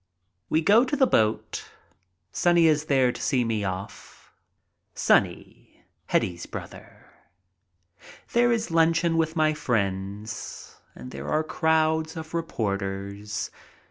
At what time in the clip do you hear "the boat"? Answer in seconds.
0.95-1.69